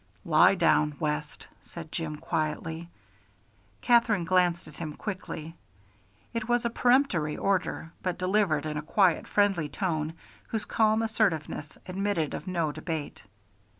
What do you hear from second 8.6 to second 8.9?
in a